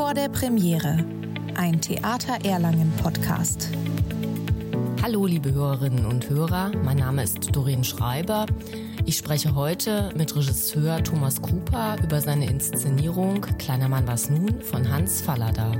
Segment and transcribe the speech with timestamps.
[0.00, 1.04] vor der Premiere.
[1.56, 3.68] Ein Theater Erlangen Podcast.
[5.02, 8.46] Hallo liebe Hörerinnen und Hörer, mein Name ist Doreen Schreiber.
[9.04, 14.90] Ich spreche heute mit Regisseur Thomas Cooper über seine Inszenierung Kleiner Mann was nun von
[14.90, 15.70] Hans Fallada.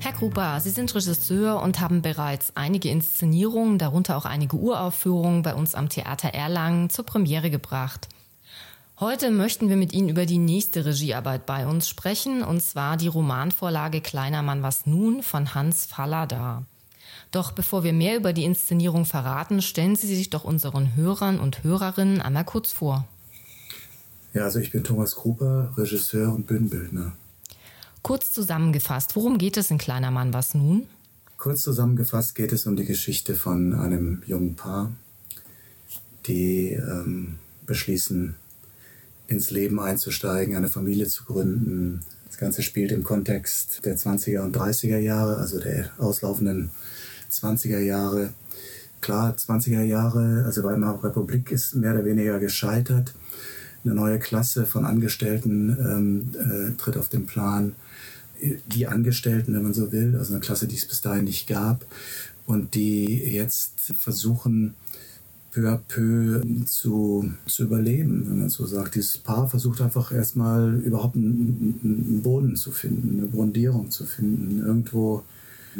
[0.00, 5.54] Herr Cooper, Sie sind Regisseur und haben bereits einige Inszenierungen, darunter auch einige Uraufführungen bei
[5.54, 8.08] uns am Theater Erlangen zur Premiere gebracht.
[9.00, 13.08] Heute möchten wir mit Ihnen über die nächste Regiearbeit bei uns sprechen, und zwar die
[13.08, 16.62] Romanvorlage Kleiner Mann was nun von Hans Fallada.
[17.32, 21.64] Doch bevor wir mehr über die Inszenierung verraten, stellen Sie sich doch unseren Hörern und
[21.64, 23.04] Hörerinnen einmal kurz vor.
[24.32, 27.14] Ja, also ich bin Thomas Kruper, Regisseur und Bühnenbildner.
[28.02, 30.86] Kurz zusammengefasst, worum geht es in Kleiner Mann was nun?
[31.36, 34.92] Kurz zusammengefasst geht es um die Geschichte von einem jungen Paar,
[36.26, 38.36] die ähm, beschließen,
[39.26, 42.00] ins Leben einzusteigen, eine Familie zu gründen.
[42.28, 46.70] Das Ganze spielt im Kontext der 20er und 30er Jahre, also der auslaufenden
[47.30, 48.30] 20er Jahre.
[49.00, 53.14] Klar, 20er Jahre, also Weimarer Republik ist mehr oder weniger gescheitert.
[53.84, 57.74] Eine neue Klasse von Angestellten ähm, äh, tritt auf den Plan.
[58.66, 61.84] Die Angestellten, wenn man so will, also eine Klasse, die es bis dahin nicht gab
[62.46, 64.74] und die jetzt versuchen,
[65.54, 68.96] peu à peu zu, zu überleben, wenn man so sagt.
[68.96, 74.64] Dieses Paar versucht einfach erstmal überhaupt einen, einen Boden zu finden, eine Grundierung zu finden,
[74.66, 75.22] irgendwo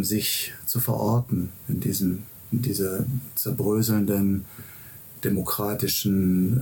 [0.00, 4.44] sich zu verorten in diesem, in dieser zerbröselnden
[5.22, 6.56] demokratischen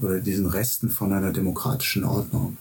[0.00, 2.56] äh, oder diesen Resten von einer demokratischen Ordnung.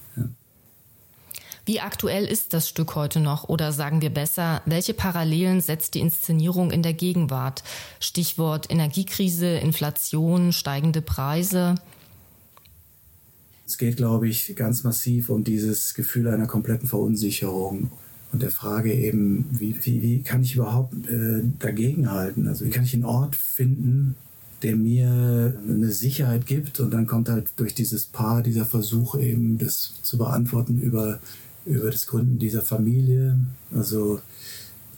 [1.65, 3.47] Wie aktuell ist das Stück heute noch?
[3.47, 7.63] Oder sagen wir besser, welche Parallelen setzt die Inszenierung in der Gegenwart?
[8.01, 11.75] Stichwort Energiekrise, Inflation, steigende Preise.
[13.65, 17.91] Es geht, glaube ich, ganz massiv um dieses Gefühl einer kompletten Verunsicherung
[18.33, 22.47] und der Frage eben, wie, wie, wie kann ich überhaupt äh, dagegenhalten?
[22.49, 24.15] Also wie kann ich einen Ort finden,
[24.63, 29.57] der mir eine Sicherheit gibt und dann kommt halt durch dieses Paar dieser Versuch eben
[29.57, 31.19] das zu beantworten über
[31.65, 33.37] über das Gründen dieser Familie,
[33.73, 34.19] also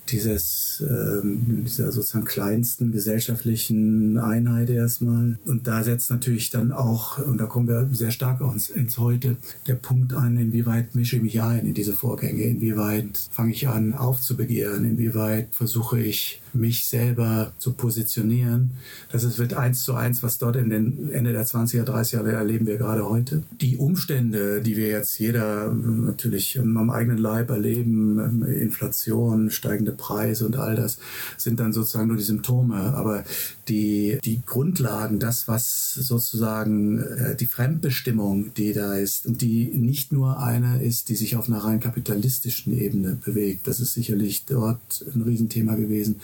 [0.10, 5.38] dieses, ähm, dieser sozusagen kleinsten gesellschaftlichen Einheit erstmal.
[5.46, 9.38] Und da setzt natürlich dann auch, und da kommen wir sehr stark ins, ins Heute,
[9.68, 13.94] der Punkt an, inwieweit mische ich mich ein in diese Vorgänge, inwieweit fange ich an
[13.94, 18.72] aufzubegehren, inwieweit versuche ich mich selber zu positionieren.
[19.12, 22.32] Das ist, wird eins zu eins, was dort in den Ende der 20er, 30er Jahre
[22.34, 23.44] erleben wir gerade heute.
[23.62, 30.56] Die Umstände, die wir jetzt jeder natürlich am eigenen Leib erleben, Inflation, steigende Preise und
[30.58, 30.98] all das,
[31.38, 32.76] sind dann sozusagen nur die Symptome.
[32.76, 33.24] Aber
[33.68, 40.12] die, die Grundlagen, das, was sozusagen äh, die Fremdbestimmung, die da ist und die nicht
[40.12, 45.06] nur eine ist, die sich auf einer rein kapitalistischen Ebene bewegt, das ist sicherlich dort
[45.14, 46.22] ein Riesenthema gewesen,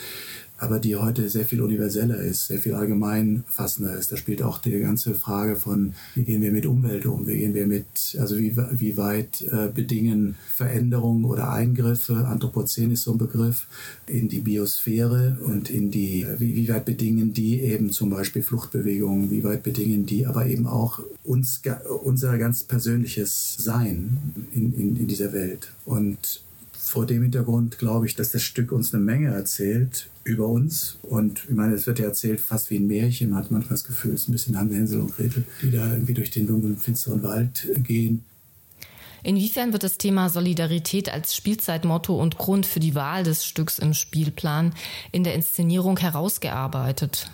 [0.62, 4.12] aber die heute sehr viel universeller ist, sehr viel allgemeinfassender ist.
[4.12, 7.56] Da spielt auch die ganze Frage von, wie gehen wir mit Umwelt um, wie gehen
[7.56, 13.18] wir mit, also wie, wie weit äh, bedingen Veränderungen oder Eingriffe, Anthropozän ist so ein
[13.18, 13.66] Begriff,
[14.06, 19.32] in die Biosphäre und in die, wie, wie weit bedingen die eben zum Beispiel Fluchtbewegungen,
[19.32, 21.62] wie weit bedingen die aber eben auch uns,
[22.04, 24.20] unser ganz persönliches Sein
[24.54, 25.72] in, in, in dieser Welt.
[25.86, 26.42] Und
[26.92, 30.98] vor dem Hintergrund glaube ich, dass das Stück uns eine Menge erzählt über uns.
[31.02, 33.30] Und ich meine, es wird ja erzählt fast wie ein Märchen.
[33.30, 36.14] Man hat manchmal das Gefühl, es ist ein bisschen Hänsel und Gretel, die da irgendwie
[36.14, 38.26] durch den dunklen, finsteren Wald gehen.
[39.24, 43.94] Inwiefern wird das Thema Solidarität als Spielzeitmotto und Grund für die Wahl des Stücks im
[43.94, 44.74] Spielplan
[45.14, 47.32] in der Inszenierung herausgearbeitet?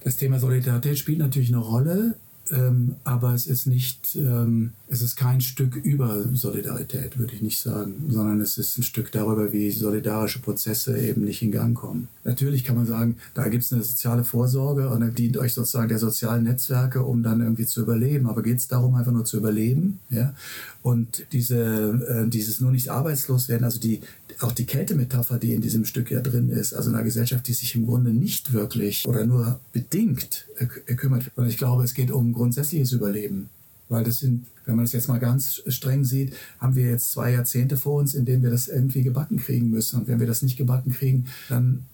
[0.00, 2.16] Das Thema Solidarität spielt natürlich eine Rolle.
[2.50, 7.60] Ähm, aber es ist nicht, ähm, es ist kein Stück über Solidarität, würde ich nicht
[7.60, 12.08] sagen, sondern es ist ein Stück darüber, wie solidarische Prozesse eben nicht in Gang kommen.
[12.22, 15.88] Natürlich kann man sagen, da gibt es eine soziale Vorsorge und dann dient euch sozusagen
[15.88, 18.26] der sozialen Netzwerke, um dann irgendwie zu überleben.
[18.26, 20.00] Aber geht es darum, einfach nur zu überleben?
[20.10, 20.34] Ja?
[20.82, 24.00] Und diese, äh, dieses nur nicht arbeitslos werden, also die,
[24.40, 27.52] auch die Kältemetapher, die in diesem Stück ja drin ist, also in einer Gesellschaft, die
[27.52, 31.30] sich im Grunde nicht wirklich oder nur bedingt äh, kümmert.
[31.36, 33.48] Und ich glaube, es geht um grundsätzliches Überleben.
[33.88, 37.32] Weil das sind, wenn man das jetzt mal ganz streng sieht, haben wir jetzt zwei
[37.32, 40.00] Jahrzehnte vor uns, in denen wir das irgendwie gebacken kriegen müssen.
[40.00, 41.84] Und wenn wir das nicht gebacken kriegen, dann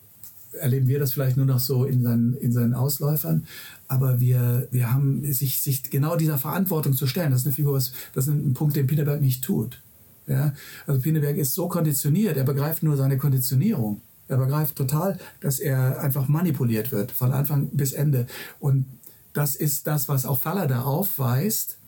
[0.52, 3.46] erleben wir das vielleicht nur noch so in seinen, in seinen Ausläufern.
[3.88, 7.32] Aber wir, wir haben sich, sich genau dieser Verantwortung zu stellen.
[7.32, 9.80] Das ist eine Figur, das ist ein Punkt, den Pinneberg nicht tut.
[10.26, 10.54] Ja?
[10.86, 14.00] Also Pinneberg ist so konditioniert, er begreift nur seine Konditionierung.
[14.28, 18.26] Er begreift total, dass er einfach manipuliert wird, von Anfang bis Ende.
[18.60, 18.86] Und
[19.32, 21.78] das ist das, was auch Faller da aufweist.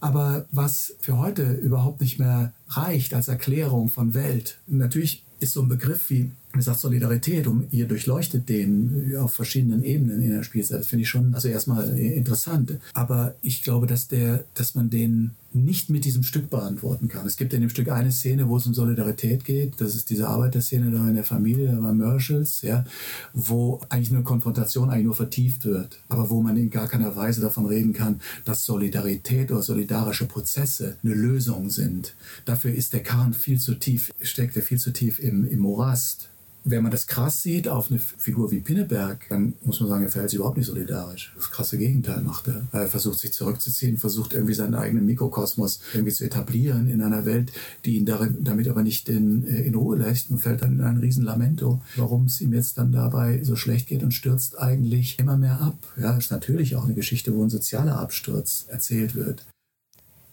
[0.00, 5.62] Aber was für heute überhaupt nicht mehr reicht als Erklärung von Welt, natürlich ist so
[5.62, 10.42] ein Begriff wie mir sagt Solidarität und ihr durchleuchtet den auf verschiedenen Ebenen in der
[10.42, 10.80] Spielzeit.
[10.80, 12.78] Das finde ich schon also erstmal interessant.
[12.92, 17.26] Aber ich glaube, dass der, dass man den nicht mit diesem Stück beantworten kann.
[17.26, 19.80] Es gibt in dem Stück eine Szene, wo es um Solidarität geht.
[19.80, 22.84] Das ist diese Arbeiterszene da in der Familie bei Merschels, ja,
[23.32, 27.40] wo eigentlich eine Konfrontation eigentlich nur vertieft wird, aber wo man in gar keiner Weise
[27.40, 32.14] davon reden kann, dass Solidarität oder solidarische Prozesse eine Lösung sind.
[32.44, 36.28] Dafür ist der Kahn viel zu tief, steckt er viel zu tief im, im Morast
[36.64, 40.10] wenn man das krass sieht auf eine Figur wie Pinneberg, dann muss man sagen, er
[40.10, 41.32] verhält sich überhaupt nicht solidarisch.
[41.34, 42.66] Das krasse Gegenteil macht er.
[42.72, 47.52] Er versucht sich zurückzuziehen, versucht irgendwie seinen eigenen Mikrokosmos irgendwie zu etablieren in einer Welt,
[47.84, 50.80] die ihn darin, damit aber nicht in, äh, in Ruhe lässt und fällt dann in
[50.82, 55.36] ein Riesenlamento, warum es ihm jetzt dann dabei so schlecht geht und stürzt eigentlich immer
[55.36, 55.76] mehr ab.
[55.96, 59.46] Ja, ist natürlich auch eine Geschichte, wo ein sozialer Absturz erzählt wird.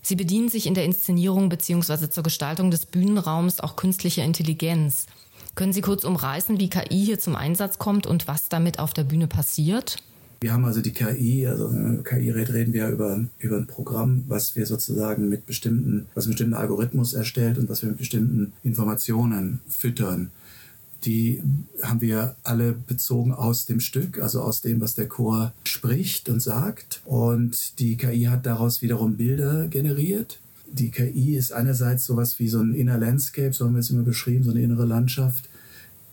[0.02, 2.10] Sie bedienen sich in der Inszenierung bzw.
[2.10, 5.06] zur Gestaltung des Bühnenraums auch künstlicher Intelligenz.
[5.60, 9.04] Können Sie kurz umreißen, wie KI hier zum Einsatz kommt und was damit auf der
[9.04, 9.98] Bühne passiert?
[10.40, 14.56] Wir haben also die KI, also äh, KI reden wir über, über ein Programm, was
[14.56, 19.60] wir sozusagen mit bestimmten, was einen bestimmten Algorithmus erstellt und was wir mit bestimmten Informationen
[19.68, 20.32] füttern.
[21.04, 21.44] Die
[21.84, 26.40] haben wir alle bezogen aus dem Stück, also aus dem, was der Chor spricht und
[26.40, 27.02] sagt.
[27.04, 30.40] Und die KI hat daraus wiederum Bilder generiert
[30.72, 34.04] die KI ist einerseits sowas wie so ein Inner Landscape, so haben wir es immer
[34.04, 35.50] beschrieben, so eine innere Landschaft,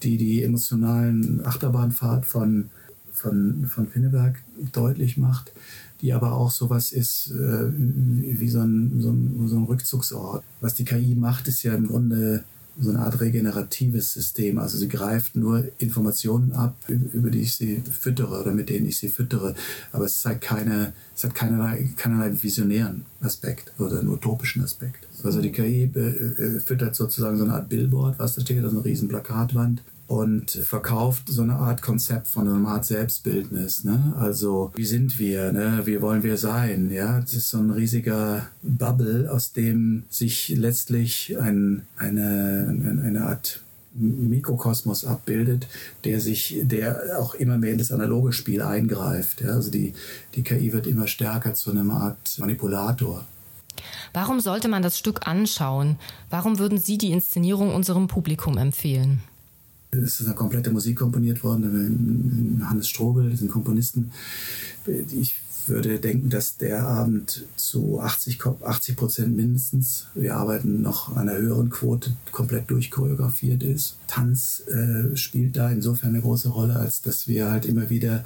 [0.03, 2.71] die die emotionalen Achterbahnfahrt von,
[3.13, 4.43] von, von Pinneberg
[4.73, 5.53] deutlich macht,
[6.01, 10.45] die aber auch sowas ist äh, wie so ein, so, ein, so ein Rückzugsort.
[10.61, 12.45] Was die KI macht, ist ja im Grunde
[12.79, 14.59] so eine Art regeneratives System.
[14.59, 18.99] Also sie greift nur Informationen ab, über die ich sie füttere oder mit denen ich
[18.99, 19.55] sie füttere.
[19.93, 25.07] Aber es zeigt keine, es hat keinerlei, keinerlei visionären Aspekt oder einen utopischen Aspekt.
[25.23, 28.85] Also die KI äh, füttert sozusagen so eine Art Billboard, was da steht, also eine
[28.85, 33.85] riesen Plakatwand und verkauft so eine Art Konzept von einer Art Selbstbildnis.
[33.85, 34.15] Ne?
[34.19, 35.53] Also wie sind wir?
[35.53, 35.83] Ne?
[35.85, 36.91] Wie wollen wir sein?
[36.91, 43.61] Ja, das ist so ein riesiger Bubble, aus dem sich letztlich ein, eine, eine Art
[43.99, 45.67] Mikrokosmos abbildet,
[46.05, 49.41] der sich, der auch immer mehr in das analoge Spiel eingreift.
[49.41, 49.51] Ja?
[49.51, 49.95] Also die,
[50.35, 53.25] die KI wird immer stärker zu einer Art Manipulator.
[54.13, 55.99] Warum sollte man das Stück anschauen?
[56.31, 59.23] Warum würden Sie die Inszenierung unserem Publikum empfehlen?
[60.05, 64.11] Es ist eine komplette Musik komponiert worden, Hannes Strobel, diesen Komponisten.
[64.87, 71.29] Ich würde denken, dass der Abend zu 80, 80 Prozent mindestens, wir arbeiten noch an
[71.29, 73.97] einer höheren Quote, komplett durchchoreografiert ist.
[74.07, 78.25] Tanz äh, spielt da insofern eine große Rolle, als dass wir halt immer wieder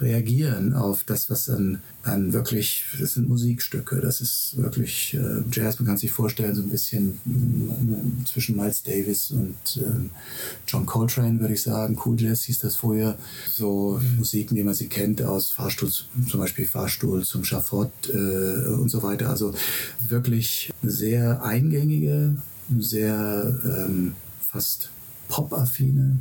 [0.00, 5.78] reagieren auf das, was an, an wirklich, das sind Musikstücke, das ist wirklich äh, Jazz,
[5.78, 10.08] man kann sich vorstellen, so ein bisschen äh, zwischen Miles Davis und äh,
[10.66, 11.98] John Coltrane, würde ich sagen.
[12.04, 13.18] Cool Jazz hieß das vorher.
[13.50, 18.88] So Musiken, wie man sie kennt aus Fahrstuhl, zum Beispiel Fahrstuhl zum Schafott äh, und
[18.88, 19.30] so weiter.
[19.30, 19.52] Also
[19.98, 22.36] wirklich sehr eingängige,
[22.78, 24.14] sehr ähm,
[24.48, 24.90] fast
[25.28, 26.20] pop-affine,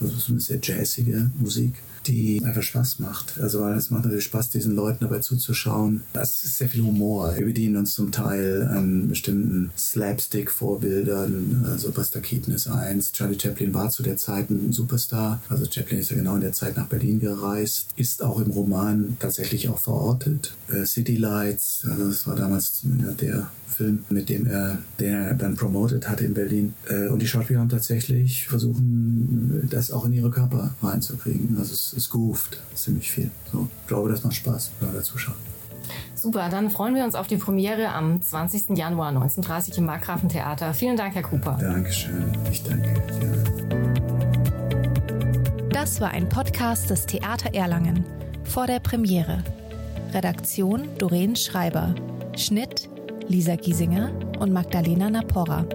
[0.00, 1.74] also sehr jazzige Musik
[2.06, 3.40] die einfach Spaß macht.
[3.40, 6.02] Also es macht natürlich Spaß, diesen Leuten dabei zuzuschauen.
[6.12, 7.34] Das ist sehr viel Humor.
[7.36, 11.66] Wir bedienen uns zum Teil an bestimmten Slapstick-Vorbildern.
[11.70, 13.12] Also Buster Keaton ist eins.
[13.12, 15.42] Charlie Chaplin war zu der Zeit ein Superstar.
[15.48, 17.88] Also Chaplin ist ja genau in der Zeit nach Berlin gereist.
[17.96, 20.54] Ist auch im Roman tatsächlich auch verortet.
[20.68, 25.56] Äh, City Lights, also das war damals der Film, mit dem er, den er dann
[25.56, 26.74] promotet hat in Berlin.
[26.88, 31.56] Äh, und die Schauspieler haben tatsächlich versuchen, das auch in ihre Körper reinzukriegen.
[31.58, 33.30] Also es, es groovt ziemlich viel.
[33.52, 35.36] So, ich glaube, das macht Spaß, wenn wir zuschauen.
[36.14, 38.70] Super, dann freuen wir uns auf die Premiere am 20.
[38.78, 40.72] Januar 1930 im Markgrafentheater.
[40.72, 41.58] Vielen Dank, Herr Cooper.
[41.60, 42.32] Dankeschön.
[42.50, 42.88] Ich danke.
[43.20, 43.32] Ja.
[45.70, 48.04] Das war ein Podcast des Theater Erlangen
[48.44, 49.44] vor der Premiere.
[50.12, 51.94] Redaktion Doreen Schreiber.
[52.36, 52.88] Schnitt
[53.28, 55.66] Lisa Giesinger und Magdalena Naporra.